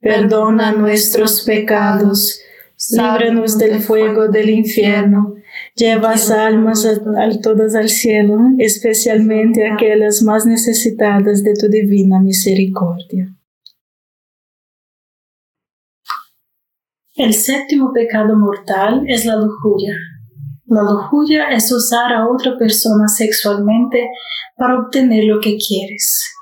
perdona 0.00 0.72
nuestros 0.72 1.42
pecados, 1.42 2.40
líbranos 2.90 3.58
del 3.58 3.80
fuego 3.80 4.28
del 4.28 4.50
infierno, 4.50 5.34
lleva 5.74 6.14
almas 6.38 6.84
a, 6.86 7.40
todas 7.40 7.74
al 7.74 7.88
cielo, 7.88 8.38
especialmente 8.58 9.66
aquellas 9.66 10.22
más 10.22 10.46
necesitadas 10.46 11.42
de 11.42 11.54
tu 11.54 11.68
divina 11.68 12.20
misericordia. 12.20 13.32
El 17.14 17.32
séptimo 17.32 17.92
pecado 17.94 18.36
mortal 18.36 19.04
es 19.08 19.24
la 19.24 19.36
lujuria. 19.36 19.94
La 20.66 20.82
lujuria 20.82 21.48
es 21.48 21.72
usar 21.72 22.12
a 22.12 22.28
otra 22.28 22.58
persona 22.58 23.08
sexualmente 23.08 24.10
para 24.56 24.78
obtener 24.78 25.24
lo 25.24 25.40
que 25.40 25.56
quieres. 25.56 26.35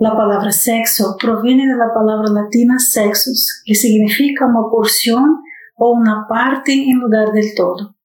La 0.00 0.16
palabra 0.16 0.52
sexo 0.52 1.16
proviene 1.20 1.66
de 1.66 1.76
la 1.76 1.92
palabra 1.92 2.30
latina 2.30 2.78
sexus, 2.78 3.62
que 3.64 3.74
significa 3.74 4.46
una 4.46 4.70
porción 4.70 5.40
o 5.76 5.90
una 5.90 6.26
parte 6.28 6.72
en 6.72 7.00
lugar 7.00 7.32
del 7.32 7.52
todo. 7.56 7.96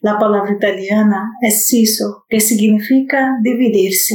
La 0.00 0.18
palabra 0.18 0.54
italiana 0.54 1.32
es 1.42 1.66
siso, 1.66 2.24
que 2.30 2.40
significa 2.40 3.36
dividirse, 3.42 4.14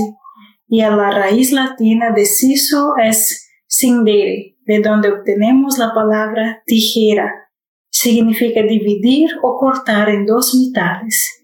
y 0.68 0.82
a 0.82 0.90
la 0.90 1.12
raíz 1.12 1.52
latina 1.52 2.12
de 2.16 2.26
siso 2.26 2.94
es 2.98 3.48
sindere, 3.68 4.58
de 4.66 4.80
donde 4.80 5.12
obtenemos 5.12 5.78
la 5.78 5.94
palabra 5.94 6.64
tijera. 6.66 7.32
Significa 7.92 8.64
dividir 8.64 9.30
o 9.44 9.56
cortar 9.60 10.10
en 10.10 10.26
dos 10.26 10.56
mitades. 10.56 11.39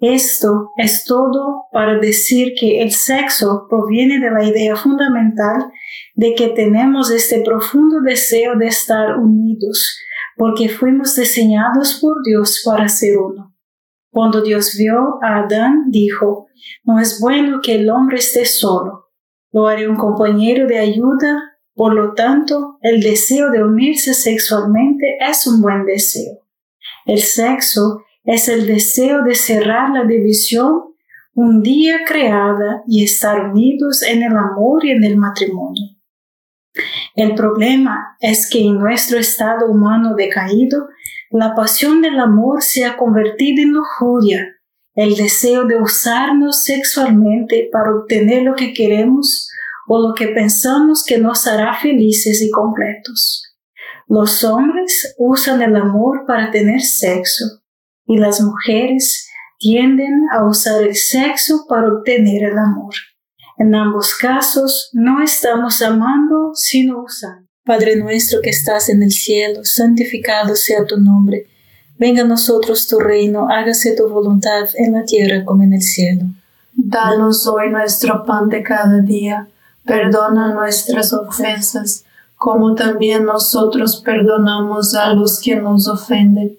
Esto 0.00 0.72
es 0.76 1.04
todo 1.04 1.66
para 1.72 1.98
decir 1.98 2.54
que 2.58 2.80
el 2.80 2.92
sexo 2.92 3.66
proviene 3.68 4.18
de 4.18 4.30
la 4.30 4.44
idea 4.44 4.74
fundamental 4.74 5.70
de 6.14 6.34
que 6.34 6.48
tenemos 6.48 7.10
este 7.10 7.42
profundo 7.42 8.00
deseo 8.00 8.56
de 8.56 8.66
estar 8.66 9.18
unidos, 9.18 9.98
porque 10.36 10.70
fuimos 10.70 11.14
diseñados 11.16 11.98
por 12.00 12.22
Dios 12.24 12.62
para 12.64 12.88
ser 12.88 13.18
uno. 13.18 13.54
Cuando 14.10 14.40
Dios 14.40 14.74
vio 14.78 15.18
a 15.22 15.44
Adán, 15.44 15.90
dijo, 15.90 16.48
no 16.82 16.98
es 16.98 17.20
bueno 17.20 17.60
que 17.62 17.74
el 17.74 17.90
hombre 17.90 18.18
esté 18.18 18.46
solo, 18.46 19.10
lo 19.52 19.66
haré 19.66 19.86
un 19.86 19.96
compañero 19.96 20.66
de 20.66 20.78
ayuda, 20.78 21.58
por 21.74 21.94
lo 21.94 22.14
tanto, 22.14 22.78
el 22.80 23.02
deseo 23.02 23.50
de 23.50 23.62
unirse 23.62 24.14
sexualmente 24.14 25.18
es 25.20 25.46
un 25.46 25.60
buen 25.60 25.84
deseo. 25.84 26.40
El 27.04 27.20
sexo 27.20 28.02
es 28.30 28.48
el 28.48 28.64
deseo 28.64 29.24
de 29.24 29.34
cerrar 29.34 29.90
la 29.90 30.04
división 30.04 30.94
un 31.34 31.62
día 31.62 32.02
creada 32.06 32.84
y 32.86 33.02
estar 33.02 33.50
unidos 33.50 34.02
en 34.02 34.22
el 34.22 34.36
amor 34.36 34.84
y 34.84 34.92
en 34.92 35.02
el 35.02 35.16
matrimonio. 35.16 35.96
El 37.16 37.34
problema 37.34 38.16
es 38.20 38.48
que 38.48 38.60
en 38.60 38.78
nuestro 38.78 39.18
estado 39.18 39.66
humano 39.66 40.14
decaído, 40.14 40.86
la 41.32 41.56
pasión 41.56 42.02
del 42.02 42.20
amor 42.20 42.62
se 42.62 42.84
ha 42.84 42.96
convertido 42.96 43.64
en 43.64 43.72
lujuria, 43.72 44.46
el 44.94 45.16
deseo 45.16 45.64
de 45.64 45.82
usarnos 45.82 46.62
sexualmente 46.62 47.68
para 47.72 47.90
obtener 47.96 48.44
lo 48.44 48.54
que 48.54 48.72
queremos 48.72 49.50
o 49.88 49.98
lo 49.98 50.14
que 50.14 50.28
pensamos 50.28 51.04
que 51.04 51.18
nos 51.18 51.48
hará 51.48 51.74
felices 51.74 52.40
y 52.42 52.50
completos. 52.50 53.56
Los 54.06 54.44
hombres 54.44 55.16
usan 55.18 55.62
el 55.62 55.74
amor 55.74 56.26
para 56.26 56.52
tener 56.52 56.80
sexo 56.80 57.59
y 58.10 58.18
las 58.18 58.40
mujeres 58.40 59.28
tienden 59.60 60.26
a 60.32 60.44
usar 60.44 60.82
el 60.82 60.96
sexo 60.96 61.64
para 61.68 61.86
obtener 61.86 62.42
el 62.42 62.58
amor. 62.58 62.92
En 63.56 63.72
ambos 63.72 64.16
casos 64.16 64.90
no 64.92 65.22
estamos 65.22 65.80
amando, 65.80 66.50
sino 66.54 67.04
usando. 67.04 67.46
Padre 67.64 67.94
nuestro 67.94 68.40
que 68.42 68.50
estás 68.50 68.88
en 68.88 69.04
el 69.04 69.12
cielo, 69.12 69.60
santificado 69.64 70.56
sea 70.56 70.84
tu 70.86 70.96
nombre. 70.96 71.46
Venga 71.98 72.22
a 72.22 72.26
nosotros 72.26 72.88
tu 72.88 72.98
reino, 72.98 73.48
hágase 73.48 73.94
tu 73.94 74.08
voluntad 74.08 74.66
en 74.74 74.92
la 74.92 75.04
tierra 75.04 75.44
como 75.44 75.62
en 75.62 75.74
el 75.74 75.82
cielo. 75.82 76.24
Danos 76.72 77.46
hoy 77.46 77.70
nuestro 77.70 78.24
pan 78.24 78.48
de 78.48 78.64
cada 78.64 78.98
día, 79.02 79.46
perdona 79.84 80.52
nuestras 80.52 81.12
ofensas 81.12 82.04
como 82.34 82.74
también 82.74 83.26
nosotros 83.26 84.02
perdonamos 84.02 84.94
a 84.94 85.12
los 85.12 85.38
que 85.40 85.54
nos 85.54 85.86
ofenden. 85.86 86.58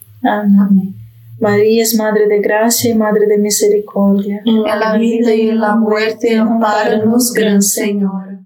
Amén. 0.23 0.95
María 1.39 1.81
es 1.81 1.95
Madre 1.95 2.27
de 2.27 2.39
Gracia 2.39 2.91
y 2.91 2.93
Madre 2.93 3.25
de 3.25 3.39
Misericordia. 3.39 4.41
En 4.45 4.61
la 4.61 4.95
vida 4.97 5.33
y 5.33 5.49
en 5.49 5.59
la 5.59 5.75
muerte, 5.75 6.37
amparanos, 6.37 7.33
Gran 7.33 7.61
Señor. 7.61 8.45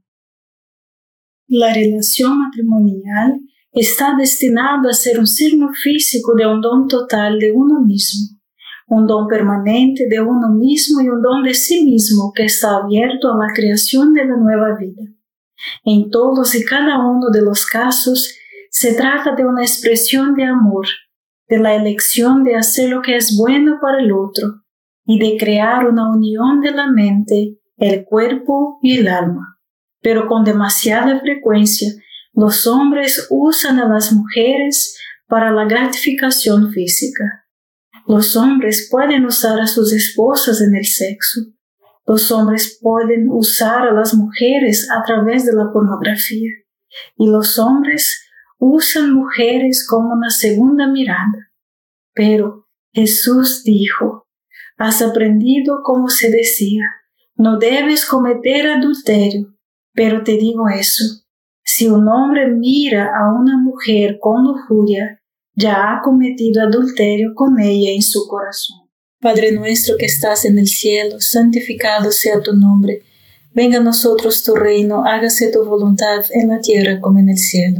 La 1.47 1.73
relación 1.73 2.39
matrimonial 2.39 3.41
está 3.73 4.15
destinada 4.17 4.89
a 4.89 4.93
ser 4.93 5.19
un 5.19 5.27
signo 5.27 5.69
físico 5.73 6.33
de 6.35 6.47
un 6.47 6.61
don 6.61 6.87
total 6.87 7.37
de 7.37 7.51
uno 7.51 7.81
mismo, 7.81 8.39
un 8.87 9.05
don 9.05 9.27
permanente 9.27 10.07
de 10.09 10.21
uno 10.21 10.49
mismo 10.49 11.01
y 11.01 11.09
un 11.09 11.21
don 11.21 11.43
de 11.43 11.53
sí 11.53 11.83
mismo 11.83 12.31
que 12.33 12.45
está 12.45 12.77
abierto 12.77 13.27
a 13.29 13.45
la 13.45 13.53
creación 13.53 14.13
de 14.13 14.25
la 14.25 14.37
nueva 14.37 14.77
vida. 14.79 15.03
En 15.83 16.09
todos 16.09 16.55
y 16.55 16.63
cada 16.63 17.05
uno 17.05 17.29
de 17.31 17.41
los 17.41 17.65
casos 17.65 18.33
se 18.71 18.93
trata 18.93 19.35
de 19.35 19.45
una 19.45 19.63
expresión 19.63 20.33
de 20.33 20.45
amor, 20.45 20.87
de 21.47 21.59
la 21.59 21.75
elección 21.75 22.43
de 22.43 22.55
hacer 22.55 22.89
lo 22.89 23.01
que 23.01 23.15
es 23.17 23.37
bueno 23.37 23.79
para 23.81 23.99
el 23.99 24.11
otro 24.11 24.63
y 25.05 25.19
de 25.19 25.37
crear 25.37 25.87
una 25.87 26.09
unión 26.09 26.61
de 26.61 26.71
la 26.71 26.91
mente, 26.91 27.59
el 27.77 28.05
cuerpo 28.05 28.79
y 28.81 28.97
el 28.97 29.07
alma. 29.07 29.59
Pero 30.01 30.27
con 30.27 30.43
demasiada 30.43 31.19
frecuencia, 31.19 31.91
los 32.33 32.67
hombres 32.67 33.27
usan 33.29 33.79
a 33.79 33.87
las 33.87 34.11
mujeres 34.11 34.97
para 35.27 35.51
la 35.51 35.65
gratificación 35.65 36.71
física. 36.71 37.45
Los 38.07 38.35
hombres 38.35 38.87
pueden 38.91 39.25
usar 39.25 39.59
a 39.59 39.67
sus 39.67 39.93
esposas 39.93 40.61
en 40.61 40.75
el 40.75 40.85
sexo. 40.85 41.41
Los 42.05 42.31
hombres 42.31 42.77
pueden 42.81 43.29
usar 43.31 43.87
a 43.87 43.93
las 43.93 44.13
mujeres 44.13 44.87
a 44.91 45.01
través 45.03 45.45
de 45.45 45.53
la 45.53 45.71
pornografía. 45.71 46.51
Y 47.17 47.27
los 47.27 47.57
hombres 47.57 48.24
usan 48.59 49.13
mujeres 49.13 49.85
como 49.87 50.13
una 50.13 50.29
segunda 50.29 50.87
mirada. 50.87 51.51
Pero 52.13 52.67
Jesús 52.93 53.63
dijo, 53.63 54.27
has 54.77 55.01
aprendido 55.01 55.81
como 55.83 56.09
se 56.09 56.31
decía, 56.31 56.83
no 57.35 57.57
debes 57.57 58.05
cometer 58.05 58.67
adulterio, 58.67 59.53
pero 59.93 60.23
te 60.23 60.33
digo 60.33 60.69
eso, 60.69 61.25
si 61.63 61.87
un 61.87 62.07
hombre 62.07 62.47
mira 62.47 63.11
a 63.17 63.33
una 63.33 63.57
mujer 63.57 64.17
con 64.21 64.43
lujuria, 64.43 65.21
ya 65.55 65.91
ha 65.91 66.01
cometido 66.01 66.61
adulterio 66.61 67.33
con 67.33 67.59
ella 67.59 67.91
en 67.91 68.01
su 68.01 68.27
corazón. 68.27 68.89
Padre 69.21 69.51
nuestro 69.53 69.95
que 69.97 70.05
estás 70.05 70.45
en 70.45 70.59
el 70.59 70.67
cielo, 70.67 71.19
santificado 71.19 72.11
sea 72.11 72.41
tu 72.41 72.53
nombre. 72.53 73.01
Venga 73.53 73.79
a 73.79 73.83
nosotros 73.83 74.43
tu 74.43 74.53
reino, 74.53 75.03
hágase 75.05 75.51
tu 75.51 75.65
voluntad 75.65 76.23
en 76.31 76.49
la 76.49 76.59
tierra 76.59 76.99
como 77.01 77.19
en 77.19 77.29
el 77.29 77.37
cielo. 77.37 77.79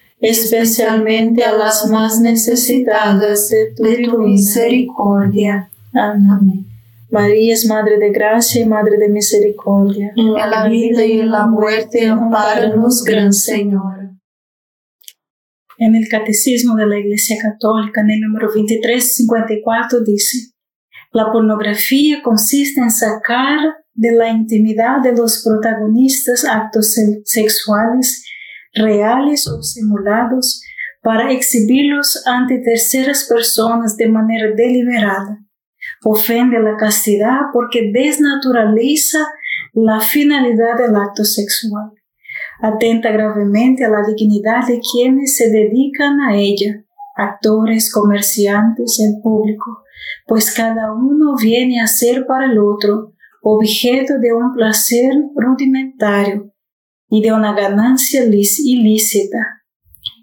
especialmente 0.21 1.43
a 1.43 1.51
las 1.51 1.89
más 1.89 2.21
necesitadas 2.21 3.49
de 3.49 4.05
tu, 4.05 4.19
misericordia. 4.19 5.69
Amén. 5.93 6.67
María 7.09 7.53
es 7.53 7.65
Madre 7.65 7.97
de 7.97 8.11
Gracia 8.11 8.61
y 8.61 8.65
Madre 8.65 8.97
de 8.97 9.09
Misericordia. 9.09 10.13
En 10.15 10.33
la 10.33 10.67
vida 10.69 11.05
y 11.05 11.19
en 11.19 11.31
la 11.31 11.47
muerte, 11.47 12.07
amparanos, 12.07 13.03
Gran 13.03 13.33
Señor. 13.33 14.11
En 15.77 15.95
el 15.95 16.07
Catecismo 16.07 16.75
de 16.75 16.85
la 16.85 16.99
Iglesia 16.99 17.37
Católica, 17.41 18.01
en 18.01 18.11
el 18.11 18.21
número 18.21 18.47
2354, 18.47 20.01
dice, 20.01 20.51
la 21.11 21.31
pornografía 21.31 22.21
consiste 22.21 22.79
en 22.79 22.91
sacar 22.91 23.59
de 23.93 24.11
la 24.13 24.29
intimidad 24.29 25.01
de 25.01 25.13
los 25.13 25.43
protagonistas 25.43 26.45
actos 26.45 26.95
sexuales 27.25 28.23
reales 28.73 29.47
o 29.47 29.61
simulados 29.61 30.61
para 31.01 31.31
exhibirlos 31.31 32.25
ante 32.27 32.59
terceras 32.59 33.25
personas 33.29 33.97
de 33.97 34.07
manera 34.07 34.51
deliberada 34.55 35.39
Ofende 36.03 36.59
la 36.59 36.77
castidad 36.77 37.37
porque 37.53 37.91
desnaturaliza 37.93 39.19
la 39.73 39.99
finalidad 39.99 40.77
del 40.77 40.95
acto 40.95 41.23
sexual. 41.23 41.91
Atenta 42.61 43.11
gravemente 43.11 43.85
a 43.85 43.89
la 43.89 44.03
dignidad 44.03 44.67
de 44.67 44.79
quienes 44.79 45.35
se 45.37 45.49
dedican 45.49 46.19
a 46.21 46.35
ella, 46.35 46.83
actores, 47.15 47.91
comerciantes, 47.91 48.99
el 48.99 49.21
público, 49.21 49.83
pues 50.27 50.53
cada 50.53 50.93
uno 50.93 51.35
viene 51.39 51.81
a 51.81 51.87
ser 51.87 52.25
para 52.25 52.45
el 52.45 52.57
otro 52.59 53.13
objeto 53.43 54.19
de 54.19 54.33
un 54.33 54.53
placer 54.53 55.13
rudimentario 55.35 56.50
y 57.11 57.21
de 57.21 57.33
una 57.33 57.53
ganancia 57.53 58.23
ilícita. 58.23 59.61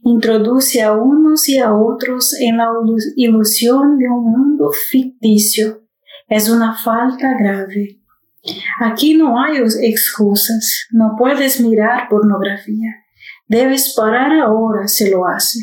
Introduce 0.03 0.83
a 0.83 0.95
unos 0.95 1.47
y 1.49 1.59
a 1.59 1.75
otros 1.75 2.35
en 2.41 2.57
la 2.57 2.69
ilusión 3.17 3.99
de 3.99 4.09
un 4.09 4.25
mundo 4.25 4.71
ficticio. 4.73 5.83
Es 6.29 6.49
una 6.49 6.75
falta 6.75 7.37
grave. 7.39 8.01
Aquí 8.81 9.15
no 9.15 9.39
hay 9.39 9.59
excusas. 9.83 10.87
No 10.91 11.15
puedes 11.19 11.61
mirar 11.61 12.09
pornografía. 12.09 12.95
Debes 13.47 13.95
parar 13.95 14.33
ahora 14.41 14.89
si 14.89 15.11
lo 15.11 15.27
hace. 15.27 15.61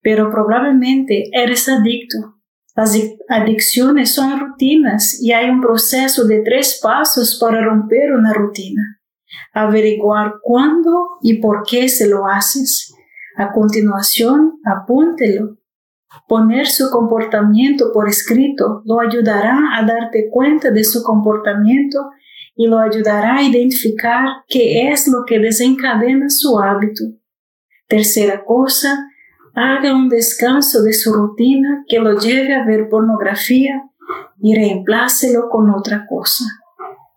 Pero 0.00 0.30
probablemente 0.30 1.24
eres 1.32 1.68
adicto. 1.68 2.40
Las 2.74 2.98
adicciones 3.28 4.14
son 4.14 4.40
rutinas 4.40 5.20
y 5.20 5.32
hay 5.32 5.50
un 5.50 5.60
proceso 5.60 6.24
de 6.24 6.40
tres 6.42 6.80
pasos 6.82 7.36
para 7.38 7.62
romper 7.62 8.14
una 8.14 8.32
rutina 8.32 9.01
averiguar 9.52 10.34
cuándo 10.42 11.18
y 11.22 11.40
por 11.40 11.62
qué 11.68 11.88
se 11.88 12.08
lo 12.08 12.26
haces. 12.26 12.94
A 13.36 13.52
continuación, 13.52 14.60
apúntelo. 14.64 15.58
Poner 16.28 16.66
su 16.66 16.90
comportamiento 16.90 17.90
por 17.92 18.08
escrito 18.08 18.82
lo 18.84 19.00
ayudará 19.00 19.58
a 19.76 19.84
darte 19.84 20.28
cuenta 20.30 20.70
de 20.70 20.84
su 20.84 21.02
comportamiento 21.02 22.10
y 22.54 22.66
lo 22.66 22.78
ayudará 22.78 23.36
a 23.36 23.42
identificar 23.42 24.28
qué 24.46 24.90
es 24.90 25.08
lo 25.08 25.24
que 25.26 25.38
desencadena 25.38 26.28
su 26.28 26.58
hábito. 26.58 27.04
Tercera 27.88 28.44
cosa, 28.44 29.08
haga 29.54 29.94
un 29.94 30.08
descanso 30.08 30.82
de 30.82 30.92
su 30.92 31.12
rutina 31.12 31.84
que 31.88 31.98
lo 31.98 32.18
lleve 32.18 32.54
a 32.54 32.64
ver 32.64 32.88
pornografía 32.88 33.82
y 34.40 34.54
reemplácelo 34.54 35.48
con 35.48 35.70
otra 35.70 36.06
cosa. 36.08 36.44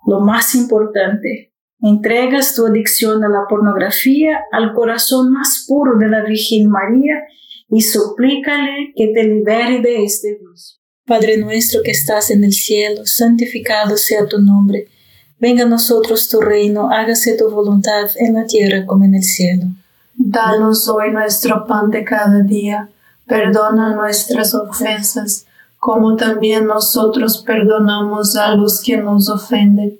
Lo 0.05 0.19
más 0.19 0.55
importante, 0.55 1.53
Entregas 1.85 2.55
tu 2.55 2.65
adicción 2.65 3.23
a 3.23 3.29
la 3.29 3.45
pornografía 3.47 4.39
al 4.51 4.73
corazón 4.73 5.31
más 5.31 5.65
puro 5.67 5.99
de 5.99 6.07
la 6.07 6.23
Virgen 6.23 6.67
María 6.67 7.13
y 7.69 7.81
suplícale 7.81 8.91
que 8.95 9.09
te 9.09 9.23
libere 9.23 9.81
de 9.81 10.03
este 10.03 10.29
vicio. 10.29 10.79
Padre 11.05 11.37
nuestro 11.37 11.83
que 11.83 11.91
estás 11.91 12.31
en 12.31 12.43
el 12.43 12.53
cielo, 12.53 13.05
santificado 13.05 13.97
sea 13.97 14.25
tu 14.25 14.39
nombre. 14.41 14.87
Venga 15.37 15.65
a 15.65 15.67
nosotros 15.67 16.27
tu 16.27 16.41
reino, 16.41 16.89
hágase 16.89 17.37
tu 17.37 17.51
voluntad 17.51 18.09
en 18.15 18.33
la 18.33 18.47
tierra 18.47 18.87
como 18.87 19.05
en 19.05 19.13
el 19.13 19.23
cielo. 19.23 19.65
Danos 20.15 20.89
hoy 20.89 21.11
nuestro 21.11 21.67
pan 21.67 21.91
de 21.91 22.03
cada 22.03 22.41
día, 22.41 22.89
perdona 23.27 23.93
nuestras 23.93 24.55
ofensas, 24.55 25.45
como 25.77 26.15
también 26.15 26.65
nosotros 26.65 27.43
perdonamos 27.45 28.35
a 28.37 28.55
los 28.55 28.81
que 28.81 28.97
nos 28.97 29.29
ofenden 29.29 29.99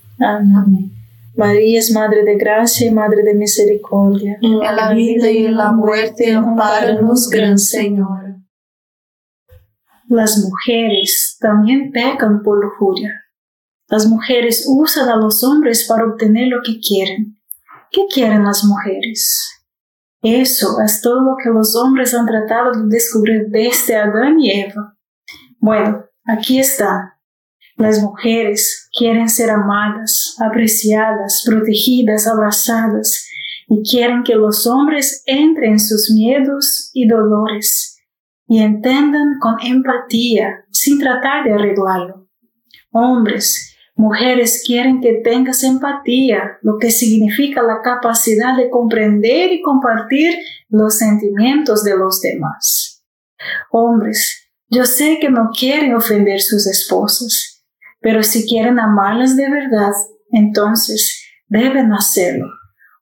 Amén. 0.21 0.91
María 1.35 1.79
es 1.79 1.91
Madre 1.91 2.23
de 2.23 2.35
Gracia 2.35 2.87
y 2.87 2.91
Madre 2.91 3.23
de 3.23 3.33
Misericordia. 3.33 4.37
En 4.41 4.59
la 4.59 4.93
vida 4.93 5.31
y 5.31 5.45
en 5.45 5.55
la 5.55 5.71
muerte, 5.71 6.33
amparanos, 6.33 7.29
Gran 7.29 7.57
Señor. 7.57 8.35
Las 10.07 10.37
mujeres 10.39 11.37
también 11.39 11.91
pecan 11.91 12.43
por 12.43 12.63
lujuria. 12.63 13.13
Las 13.87 14.07
mujeres 14.07 14.65
usan 14.67 15.09
a 15.09 15.15
los 15.15 15.43
hombres 15.43 15.85
para 15.87 16.05
obtener 16.05 16.47
lo 16.49 16.61
que 16.63 16.79
quieren. 16.79 17.37
¿Qué 17.91 18.05
quieren 18.13 18.43
las 18.43 18.63
mujeres? 18.63 19.61
Eso 20.21 20.79
es 20.85 21.01
todo 21.01 21.21
lo 21.21 21.35
que 21.41 21.49
los 21.49 21.75
hombres 21.75 22.13
han 22.13 22.25
tratado 22.25 22.71
de 22.71 22.87
descubrir 22.89 23.47
desde 23.49 23.95
Adán 23.95 24.39
y 24.39 24.51
Eva. 24.51 24.97
Bueno, 25.59 26.05
aquí 26.25 26.59
está. 26.59 27.20
Las 27.81 27.99
mujeres 27.99 28.89
quieren 28.95 29.27
ser 29.27 29.49
amadas, 29.49 30.35
apreciadas, 30.39 31.43
protegidas, 31.43 32.27
abrazadas 32.27 33.27
y 33.67 33.81
quieren 33.89 34.21
que 34.21 34.35
los 34.35 34.67
hombres 34.67 35.23
entren 35.25 35.71
en 35.71 35.79
sus 35.79 36.11
miedos 36.13 36.91
y 36.93 37.07
dolores 37.07 37.99
y 38.47 38.59
entiendan 38.59 39.39
con 39.39 39.55
empatía 39.63 40.63
sin 40.69 40.99
tratar 40.99 41.43
de 41.43 41.53
arreglarlo. 41.53 42.29
Hombres, 42.91 43.75
mujeres 43.95 44.61
quieren 44.63 45.01
que 45.01 45.13
tengas 45.23 45.63
empatía, 45.63 46.59
lo 46.61 46.77
que 46.77 46.91
significa 46.91 47.63
la 47.63 47.81
capacidad 47.81 48.55
de 48.55 48.69
comprender 48.69 49.53
y 49.53 49.63
compartir 49.63 50.35
los 50.69 50.99
sentimientos 50.99 51.83
de 51.83 51.97
los 51.97 52.21
demás. 52.21 53.03
Hombres, 53.71 54.51
yo 54.69 54.85
sé 54.85 55.17
que 55.19 55.31
no 55.31 55.49
quieren 55.49 55.95
ofender 55.95 56.41
sus 56.41 56.67
esposas, 56.67 57.50
pero 58.01 58.23
si 58.23 58.47
quieren 58.47 58.79
amarlas 58.79 59.37
de 59.37 59.49
verdad, 59.49 59.93
entonces 60.31 61.21
deben 61.47 61.93
hacerlo. 61.93 62.47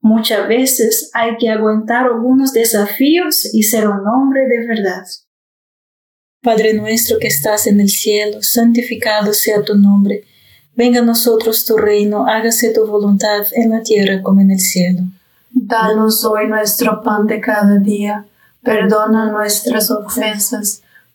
Muchas 0.02 0.48
veces 0.48 1.10
hay 1.14 1.38
que 1.38 1.50
aguantar 1.50 2.06
algunos 2.06 2.54
desafíos 2.54 3.54
y 3.54 3.64
ser 3.64 3.88
un 3.88 4.08
hombre 4.08 4.48
de 4.48 4.68
verdad. 4.68 5.04
Padre 6.42 6.74
nuestro 6.74 7.18
que 7.20 7.28
estás 7.28 7.68
en 7.68 7.82
el 7.82 7.90
cielo, 7.90 8.42
santificado 8.42 9.34
sea 9.34 9.62
tu 9.62 9.76
nombre. 9.76 10.24
Venga 10.74 11.00
a 11.00 11.04
nosotros 11.04 11.66
tu 11.66 11.76
reino, 11.76 12.28
hágase 12.28 12.74
tu 12.74 12.86
voluntad 12.88 13.46
en 13.54 13.72
la 13.72 13.82
tierra 13.82 14.22
como 14.22 14.40
en 14.40 14.52
el 14.52 14.60
cielo. 14.60 15.02
Danos 15.52 16.24
hoy 16.24 16.48
nuestro 16.48 17.02
pan 17.02 17.28
de 17.28 17.42
cada 17.42 17.78
día, 17.80 18.26
perdona 18.64 19.32
nuestras 19.32 19.92
ofensas 19.92 20.82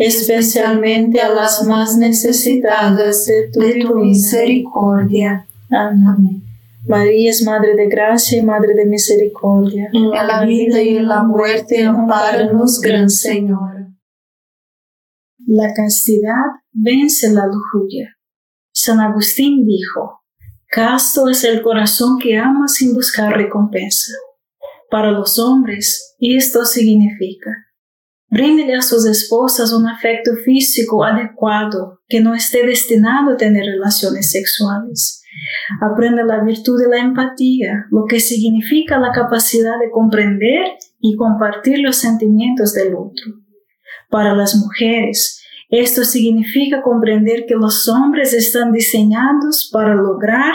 especialmente 0.00 1.20
a 1.20 1.28
las 1.28 1.66
más 1.66 1.98
necesitadas 1.98 3.26
de 3.26 3.50
tu, 3.82 3.96
misericordia. 3.96 5.46
Amén. 5.70 6.42
María 6.88 7.30
es 7.30 7.44
Madre 7.44 7.76
de 7.76 7.86
Gracia 7.86 8.38
y 8.38 8.42
Madre 8.42 8.72
de 8.72 8.86
Misericordia. 8.86 9.90
En 9.92 10.10
la 10.10 10.42
vida 10.46 10.80
y 10.80 10.96
en 10.96 11.06
la 11.06 11.22
muerte, 11.22 11.84
amparanos, 11.84 12.80
Gran 12.80 13.10
Señor. 13.10 13.88
La 15.46 15.74
castidad 15.74 16.46
vence 16.72 17.30
la 17.30 17.46
lujuria. 17.46 18.16
San 18.72 19.00
Agustín 19.00 19.66
dijo, 19.66 20.22
Casto 20.66 21.28
es 21.28 21.44
el 21.44 21.60
corazón 21.60 22.18
que 22.18 22.38
ama 22.38 22.68
sin 22.68 22.94
buscar 22.94 23.36
recompensa. 23.36 24.12
Para 24.90 25.10
los 25.10 25.38
hombres, 25.38 26.16
esto 26.18 26.64
significa 26.64 27.69
bríndele 28.30 28.74
a 28.74 28.82
sus 28.82 29.06
esposas 29.06 29.72
un 29.72 29.88
afecto 29.88 30.32
físico 30.44 31.04
adecuado 31.04 32.00
que 32.08 32.20
no 32.20 32.34
esté 32.34 32.64
destinado 32.64 33.32
a 33.32 33.36
tener 33.36 33.64
relaciones 33.64 34.30
sexuales. 34.30 35.22
Aprenda 35.80 36.24
la 36.24 36.42
virtud 36.42 36.80
de 36.80 36.88
la 36.88 36.98
empatía, 36.98 37.86
lo 37.90 38.04
que 38.08 38.20
significa 38.20 38.98
la 38.98 39.12
capacidad 39.12 39.78
de 39.78 39.90
comprender 39.90 40.64
y 41.00 41.16
compartir 41.16 41.80
los 41.80 41.96
sentimientos 41.96 42.72
del 42.74 42.94
otro. 42.94 43.40
Para 44.08 44.34
las 44.34 44.56
mujeres, 44.56 45.42
esto 45.68 46.04
significa 46.04 46.82
comprender 46.82 47.44
que 47.46 47.54
los 47.54 47.88
hombres 47.88 48.32
están 48.32 48.72
diseñados 48.72 49.70
para 49.72 49.94
lograr 49.94 50.54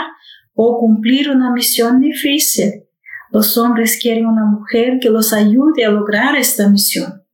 o 0.54 0.78
cumplir 0.78 1.30
una 1.30 1.50
misión 1.52 2.00
difícil. 2.00 2.84
Los 3.30 3.56
hombres 3.56 3.98
quieren 4.00 4.26
una 4.26 4.44
mujer 4.44 4.98
que 5.00 5.10
los 5.10 5.32
ayude 5.32 5.84
a 5.84 5.90
lograr 5.90 6.36
esta 6.36 6.68
misión. 6.68 7.25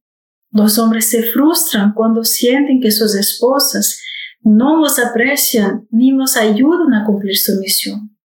Los 0.53 0.79
hombres 0.79 1.09
se 1.09 1.23
frustran 1.23 1.95
cuando 1.95 2.25
sienten 2.25 2.81
que 2.81 2.91
sus 2.91 3.15
esposas 3.15 4.03
no 4.43 4.77
los 4.77 4.99
aprecian 4.99 5.87
ni 5.91 6.11
los 6.11 6.37
ayudan 6.37 6.93
a 6.95 7.07
cumplir 7.07 7.37
su 7.37 7.59
misión. 7.59 8.17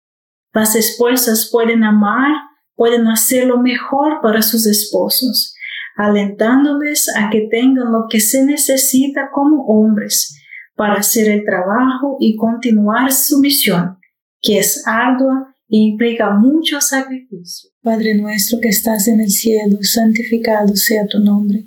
Las 0.53 0.75
esposas 0.75 1.49
pueden 1.53 1.85
amar, 1.85 2.33
pueden 2.75 3.07
hacer 3.07 3.47
lo 3.47 3.59
mejor 3.59 4.21
para 4.23 4.43
sus 4.43 4.67
esposos, 4.67 5.55
alentándoles 5.97 7.07
a 7.17 7.31
que 7.31 7.47
tengan 7.51 7.93
lo 7.93 8.07
que 8.09 8.21
se 8.21 8.45
necesita 8.45 9.31
como 9.33 9.65
hombres 9.67 10.37
para 10.75 10.95
hacer 10.95 11.31
el 11.31 11.45
trabajo 11.45 12.17
y 12.19 12.37
continuar 12.37 13.13
su 13.13 13.39
misión, 13.39 13.99
que 14.43 14.59
es 14.59 14.87
ardua 14.87 15.55
e 15.69 15.77
implica 15.77 16.31
mucho 16.31 16.81
sacrificio. 16.81 17.71
Padre 17.83 18.15
nuestro 18.15 18.59
que 18.61 18.69
estás 18.69 19.07
en 19.07 19.21
el 19.21 19.31
cielo, 19.31 19.79
santificado 19.83 20.75
sea 20.75 21.07
tu 21.07 21.21
nombre. 21.21 21.67